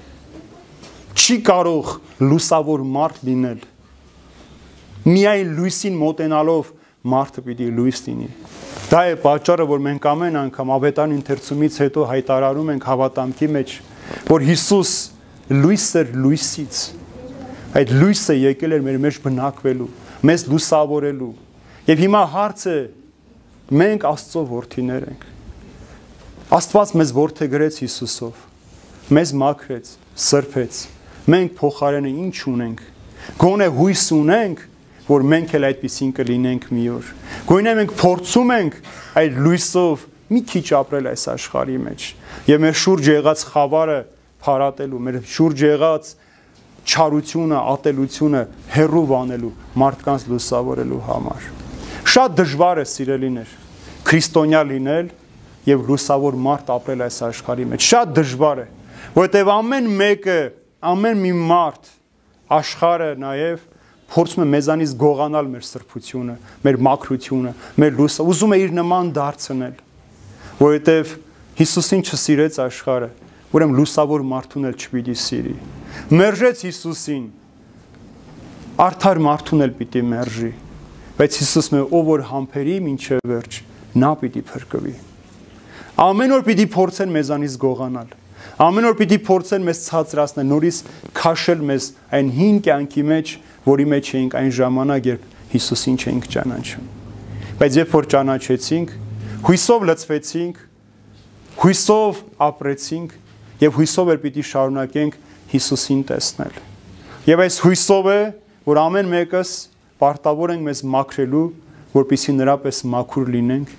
չի 1.15 1.37
կարող 1.47 1.91
լուսավոր 2.19 2.81
մարդ 2.91 3.19
լինել։ 3.25 3.59
Միայն 5.05 5.51
լույսին 5.55 5.97
մոտենալով 6.01 6.71
մարդը 7.05 7.43
պիտի 7.45 7.67
լույս 7.77 8.01
լինի։ 8.05 8.29
Դա 8.89 9.01
է 9.11 9.13
պատճառը, 9.23 9.67
որ 9.69 9.83
մենք 9.85 10.07
ամեն 10.11 10.39
անգամ 10.41 10.73
ավետան 10.75 11.13
ընթերցումից 11.15 11.77
հետո 11.85 12.05
հայտարարում 12.11 12.71
ենք 12.75 12.87
հավատամքի 12.89 13.49
մեջ, 13.55 13.75
որ 14.29 14.45
Հիսուս 14.49 14.91
լույս 15.55 15.85
էր 16.01 16.11
լույսից։ 16.25 16.81
Այդ 17.75 17.93
լույսը 18.01 18.35
եկել 18.41 18.75
էր 18.75 18.83
մեր 18.85 18.99
մեջ 19.05 19.21
բնակվելու, 19.25 19.89
մեզ 20.29 20.45
լուսավորելու։ 20.51 21.31
Եվ 21.85 22.03
հիմա 22.05 22.23
հարցը 22.35 22.75
մենք 23.81 24.09
Աստծո 24.09 24.43
որդիներ 24.51 25.07
ենք։ 25.13 25.29
Աստված 26.55 26.97
մեզ 27.01 27.15
որդեգրեց 27.19 27.79
Հիսուսով։ 27.85 28.43
Մեզ 29.15 29.33
մաքրեց, 29.45 29.95
սրբեց 30.25 30.83
մենք 31.31 31.53
փոխարենը 31.59 32.11
ինչ 32.25 32.37
ունենք։ 32.51 32.81
Գոնե 33.41 33.67
հույս 33.75 34.03
ունենք, 34.15 34.59
որ 35.05 35.25
մենք 35.31 35.55
էլ 35.57 35.67
այդպեսին 35.69 36.11
կլինենք 36.19 36.67
մի 36.75 36.85
օր։ 36.95 37.09
Գոնե 37.49 37.73
մենք 37.79 37.95
փորձում 38.01 38.53
ենք 38.55 38.77
այդ 39.21 39.39
լույսով 39.45 40.05
մի 40.25 40.41
քիչ 40.49 40.65
ապրել 40.79 41.09
այս 41.11 41.23
աշխարհի 41.35 41.75
մեջ 41.85 42.05
եւ 42.49 42.61
մեր 42.65 42.77
շուրջ 42.81 43.09
եղած 43.11 43.43
խավարը 43.51 43.97
փարատելու, 44.45 45.01
մեր 45.05 45.19
շուրջ 45.35 45.61
եղած 45.65 46.09
չարությունը, 46.85 47.59
ատելությունը 47.75 48.41
հերրու 48.75 49.05
վանելու, 49.09 49.53
մարդկանց 49.81 50.25
լուսավորելու 50.31 51.01
համար։ 51.05 51.47
Շատ 52.15 52.35
դժվար 52.41 52.81
է 52.81 52.85
սիրելիներ 52.91 53.53
քրիստոնյա 54.05 54.61
լինել 54.69 55.07
եւ 55.65 55.87
լուսավոր 55.89 56.37
մարդ 56.45 56.69
ապրել 56.75 57.05
այս 57.05 57.17
աշխարհի 57.25 57.65
մեջ։ 57.71 57.85
Շատ 57.85 58.11
դժվար 58.19 58.61
է, 58.61 58.67
որովհետեւ 59.15 59.51
ամեն 59.55 59.89
մեկը 60.01 60.37
ամեն 60.91 61.21
մի 61.23 61.31
մարդ 61.49 61.89
աշխարը 62.55 63.09
նաև 63.21 63.63
փորձում 64.11 64.43
է 64.43 64.47
մեզանից 64.53 64.91
գողանալ 65.01 65.47
մեր 65.49 65.63
սրբությունը, 65.65 66.35
մեր 66.65 66.77
մաքրությունը, 66.85 67.53
մեր 67.81 67.95
լույսը, 67.99 68.25
ուզում 68.31 68.53
է 68.55 68.59
իր 68.65 68.75
նման 68.79 69.09
դարձնել, 69.15 69.79
որովհետև 70.59 71.15
Հիսուսին 71.55 72.03
չսիրեց 72.05 72.59
աշխարը, 72.65 73.09
ուրեմն 73.55 73.77
լուսավոր 73.79 74.23
մարդուն 74.29 74.67
էլ 74.69 74.75
չպիտի 74.75 75.15
սիրի։ 75.23 75.55
Մերժեց 76.19 76.63
Հիսուսին, 76.67 77.25
արդար 78.85 79.21
մարդուն 79.25 79.65
էլ 79.65 79.73
պիտի 79.79 80.03
մերժի, 80.11 80.51
բայց 81.15 81.39
Հիսուսն 81.41 81.79
է 81.79 81.83
ով 81.85 82.09
որ 82.11 82.25
համբերի 82.29 82.75
մինչև 82.85 83.23
վերջ, 83.31 83.59
նա 84.03 84.11
պիտի 84.19 84.43
փրկվի։ 84.51 84.95
Ամեն 86.05 86.35
օր 86.35 86.45
պիտի 86.49 86.65
փորձեն 86.75 87.15
մեզանից 87.15 87.57
գողանալ 87.63 88.09
Ամեն 88.55 88.85
օր 88.87 88.93
պիտի 88.95 89.17
փորձեն 89.27 89.65
մեզ 89.67 89.79
ցածրացնել, 89.83 90.45
նորից 90.47 90.77
քաշել 91.17 91.63
մեզ 91.69 91.87
այն 92.15 92.29
հին 92.35 92.59
կյանքի 92.63 93.03
մեջ, 93.09 93.33
որի 93.65 93.87
մեջ 93.91 94.11
էինք 94.15 94.37
այն 94.39 94.51
ժամանակ, 94.55 95.09
երբ 95.11 95.25
Հիսուսին 95.55 95.97
չէինք 95.99 96.29
ճանաչում։ 96.35 96.85
Բայց 97.59 97.77
երբ 97.79 97.91
որ 97.95 98.07
ճանաչեցինք, 98.15 98.93
հույսով 99.49 99.85
լցվեցինք, 99.89 100.63
հույսով 101.65 102.23
ապրեցինք 102.45 103.13
եւ 103.65 103.75
հույսով 103.75 104.09
էլ 104.15 104.23
պիտի 104.23 104.47
շարունակենք 104.55 105.19
Հիսուսին 105.51 106.01
տեսնել։ 106.15 106.57
Եվ 107.25 107.43
այս 107.45 107.59
հույսով 107.65 108.09
է, 108.15 108.19
որ 108.65 108.81
ամեն 108.85 109.11
մեկս 109.15 109.53
պարտավոր 109.99 110.55
ենք 110.55 110.67
մեզ 110.69 110.81
մաքրելու, 110.95 111.45
որպիսի 111.95 112.35
նրա 112.39 112.55
պես 112.65 112.81
մաքուր 112.95 113.31
լինենք, 113.35 113.71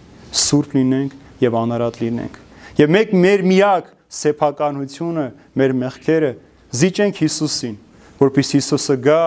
սուրբ 0.47 0.77
լինենք 0.77 1.17
եւ 1.47 1.59
անարատ 1.65 2.01
լինենք։ 2.05 2.41
Եվ 2.77 2.93
մեկ 2.97 3.13
մեր 3.27 3.45
միակ 3.51 3.93
սեփականությունը, 4.17 5.27
մեր 5.57 5.75
մեղքերը 5.83 6.33
զիջենք 6.77 7.23
Հիսուսին, 7.27 7.77
որpիսի 8.21 8.61
Հիսուսը 8.61 8.97
գա 9.07 9.23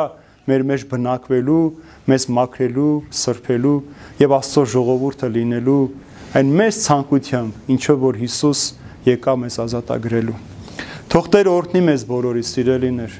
մեր 0.49 0.63
մեջ 0.69 0.85
բնակվելու, 0.89 1.63
մեզ 2.09 2.25
մաքրելու, 2.35 2.93
սրբելու 3.19 3.73
եւ 4.19 4.35
Աստծո 4.39 4.63
ժողովուրդը 4.73 5.29
լինելու 5.35 5.81
այն 6.29 6.49
մեծ 6.59 6.79
ցանկությամբ, 6.85 7.59
ինչով 7.73 8.01
որ 8.05 8.17
Հիսուս 8.23 8.59
եկա 9.09 9.33
մեզ 9.43 9.55
ազատագրելու։ 9.63 10.35
Թող 11.09 11.29
Տերը 11.33 11.53
օրհնի 11.57 11.81
մեզ 11.87 12.03
բոլորի 12.09 12.43
սիրելիներ։ 12.49 13.15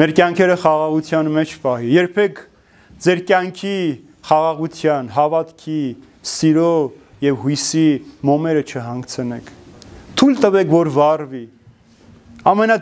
Մեր 0.00 0.12
կյանքերը 0.18 0.56
խաղաղության 0.64 1.30
մեջ 1.36 1.54
պահի։ 1.62 1.92
Երբեք 1.94 2.40
ձեր 3.06 3.22
կյանքի 3.30 3.76
խաղաղության, 4.30 5.12
հավատքի, 5.14 5.82
սիրո 6.30 6.74
եւ 7.30 7.40
հույսի 7.44 7.86
մոմերը 8.30 8.64
չհանգցնեք։ 8.66 9.54
Թույլ 10.20 10.40
տվեք, 10.44 10.72
որ 10.74 10.88
վառվի։ 10.92 11.42
Ամենա 12.50 12.76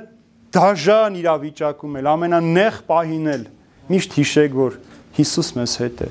դաժան 0.54 1.18
իրավիճակում 1.20 1.98
էլ, 2.00 2.08
ամենանեղ 2.10 2.78
պահին 2.88 3.28
էլ 3.34 3.44
միշտ 3.92 4.16
հիշեք, 4.18 4.56
որ 4.58 4.78
Հիսուս 5.18 5.50
մեզ 5.58 5.74
հետ 5.82 6.02
է։ 6.02 6.08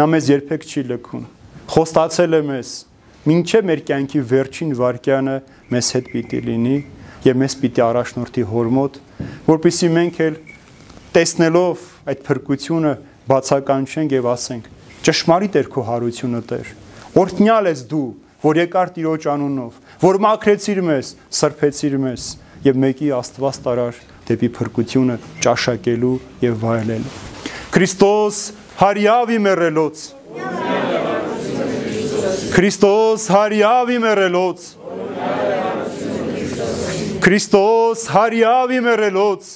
Նա 0.00 0.06
մեզ 0.12 0.30
երբեք 0.32 0.64
չի 0.64 0.84
լքում։ 0.92 1.26
Խոստացել 1.72 2.36
է 2.38 2.40
մեզ, 2.48 2.70
մինչև 3.28 3.68
մեր 3.68 3.82
կյանքի 3.92 4.22
վերջին 4.32 4.72
վարքյանը 4.80 5.36
մեզ 5.76 5.92
հետ 5.96 6.10
պիտի 6.12 6.40
լինի 6.48 6.78
եւ 7.28 7.38
մեզ 7.42 7.56
պիտի 7.62 7.84
առաջնորդի 7.92 8.44
հոր 8.52 8.72
մոտ, 8.80 8.98
որpիսի 9.52 9.92
մենք 9.92 10.20
էլ 10.26 10.40
տեսնելով 11.12 11.86
այդ 12.12 12.26
փրկությունը 12.32 12.92
բացականչենք 13.28 14.16
եւ 14.16 14.32
ասենք. 14.32 14.64
ճշմարիտ 15.02 15.56
էր 15.60 15.68
քո 15.72 15.82
հարությունը 15.92 16.40
Տեր։ 16.48 16.68
Օրհնյալ 17.22 17.68
ես 17.68 17.80
դու, 17.90 18.08
որ 18.42 18.58
եկար 18.62 18.90
Տիրոջ 18.96 19.26
անունով, 19.32 19.72
որ 20.02 20.16
մաքրեցիր 20.18 20.80
մեզ, 20.82 21.08
սրբեցիր 21.38 21.92
մեզ 22.02 22.22
եւ 22.64 22.78
մեկի 22.82 23.10
Աստված 23.14 23.58
տարար 23.62 24.00
դեպի 24.26 24.48
փրկությունը 24.56 25.18
ճաշակելու 25.44 26.16
եւ 26.42 26.56
վայելելու։ 26.62 27.12
Քրիստոս 27.76 28.40
հարյավի 28.80 29.38
մեռելոց 29.46 30.02
Քրիստոս 32.56 33.28
հարյավի 33.36 34.00
մեռելոց 34.02 34.66
Քրիստոս 37.22 38.04
հարյավի 38.16 38.82
մեռելոց 38.88 39.54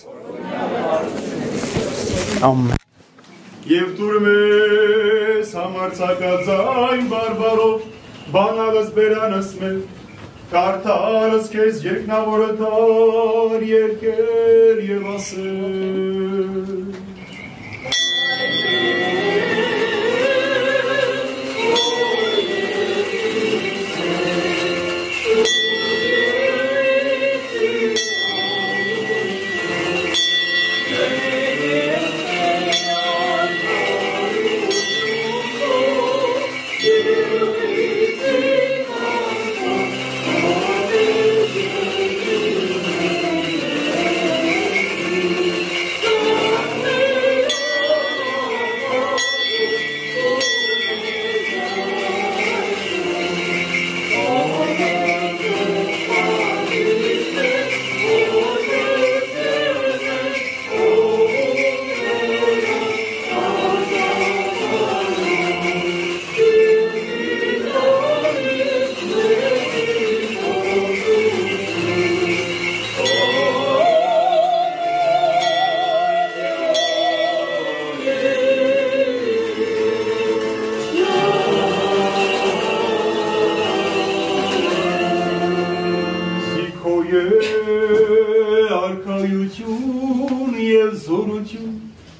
Ամեն 2.46 2.82
Եվ 3.66 3.92
դուր 3.98 4.18
մեզ 4.30 5.54
համարցակածայն 5.58 7.06
բարբարով 7.10 7.86
բանալս 8.36 8.90
բերանս 8.96 9.54
մեր 9.60 9.78
կարդալս 10.52 11.48
քեզ 11.50 11.80
երկնավորը 11.86 12.50
տար 12.60 13.64
երկեր 13.70 14.84
եւ 14.90 15.08
ասել 15.16 17.05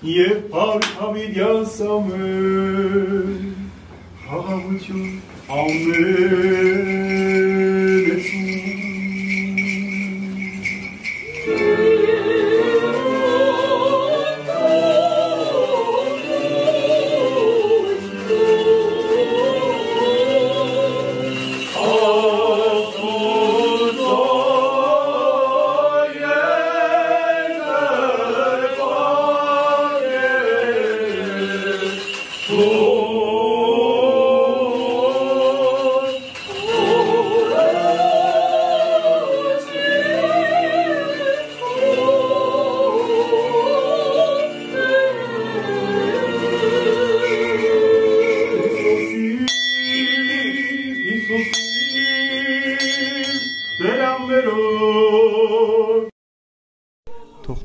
եւ 0.04 0.40
Փարքավիդյան 0.52 1.62
Սամել, 1.72 3.46
խաղաղություն 4.26 5.06
ամեն 5.56 6.45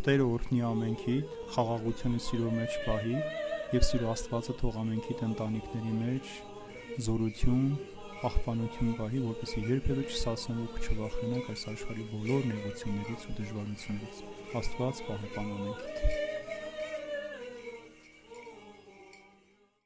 Տերը 0.01 0.25
օրհնի 0.25 0.63
ամենքիդ, 0.65 1.33
խաղաղությունը 1.53 2.19
սիրո 2.25 2.49
մեջ 2.55 2.77
պահի 2.87 3.19
եւ 3.71 3.83
սիրո 3.87 4.07
Աստվածը 4.11 4.53
թող 4.59 4.77
ամենքիդ 4.81 5.21
ընտանիքների 5.27 5.93
մեջ 5.95 6.31
զորություն, 7.05 7.69
աղբանություն 8.27 8.89
պահի, 8.97 9.21
որպեսզի 9.27 9.63
երբևէ 9.69 10.03
չսասնվեք 10.11 10.75
ու 10.75 10.83
չվախենաք 10.89 11.53
այս 11.55 11.63
աշխարհի 11.71 12.09
բոլոր 12.11 12.49
նեղություններից 12.51 13.29
ու 13.31 13.37
դժվարություններից։ 13.39 14.21
Աստված 14.61 15.01
պահապան 15.07 15.55
ամենքիդ։ 15.55 16.30